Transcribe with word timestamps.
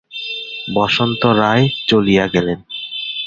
বসন্ত 0.73 1.21
রায় 1.41 1.65
চলিয়া 1.87 2.25
গেলেন। 2.27 2.59